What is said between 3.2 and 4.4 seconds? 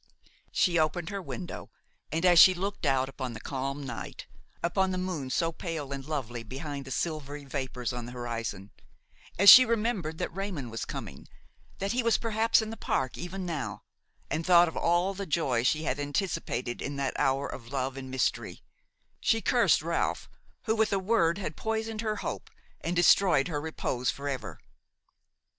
the calm night,